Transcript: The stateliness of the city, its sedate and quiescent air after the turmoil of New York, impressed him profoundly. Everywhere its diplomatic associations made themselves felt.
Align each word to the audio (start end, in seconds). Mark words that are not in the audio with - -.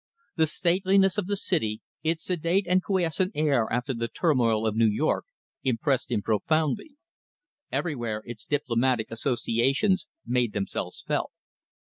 The 0.35 0.47
stateliness 0.47 1.19
of 1.19 1.27
the 1.27 1.37
city, 1.37 1.81
its 2.01 2.23
sedate 2.23 2.65
and 2.67 2.83
quiescent 2.83 3.33
air 3.35 3.71
after 3.71 3.93
the 3.93 4.07
turmoil 4.07 4.65
of 4.65 4.75
New 4.75 4.87
York, 4.87 5.25
impressed 5.63 6.09
him 6.09 6.23
profoundly. 6.23 6.95
Everywhere 7.71 8.23
its 8.25 8.43
diplomatic 8.45 9.11
associations 9.11 10.07
made 10.25 10.53
themselves 10.53 11.03
felt. 11.05 11.31